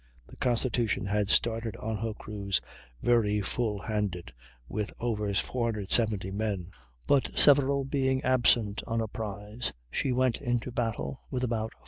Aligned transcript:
The 0.25 0.35
Constitution 0.37 1.05
had 1.05 1.29
started 1.29 1.77
on 1.77 1.97
her 1.97 2.15
cruise 2.15 2.59
very 3.03 3.39
full 3.41 3.77
handed, 3.83 4.33
with 4.67 4.91
over 4.99 5.31
470 5.31 6.31
men, 6.31 6.71
but 7.05 7.29
several 7.37 7.85
being 7.85 8.23
absent 8.23 8.81
on 8.87 8.99
a 8.99 9.07
prize, 9.07 9.73
she 9.91 10.11
went 10.11 10.41
into 10.41 10.71
battle 10.71 11.21
with 11.29 11.43
about 11.43 11.73
450. 11.73 11.77